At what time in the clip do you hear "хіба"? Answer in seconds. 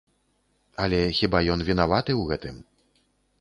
1.17-1.43